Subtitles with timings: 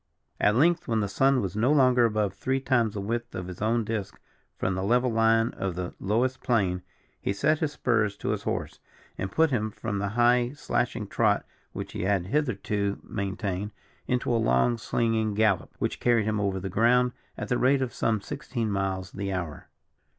[0.39, 3.61] At length, when the sun was no longer above three times the width of his
[3.61, 4.19] own disc
[4.57, 6.81] from the level line of the lowest plain,
[7.21, 8.79] he set his spurs to his horse,
[9.19, 13.69] and put him from the high slashing trot which he had hitherto maintained,
[14.07, 17.93] into a long slinging gallop, which carried him over the ground at the rate of
[17.93, 19.69] some sixteen miles the hour.